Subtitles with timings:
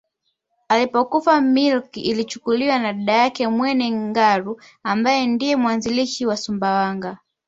[0.69, 7.17] Alipokufa milki ilichukuliwa na dada yake Mwene Ngalu ambaye ndiye mwanzilishi wa Sumbawanga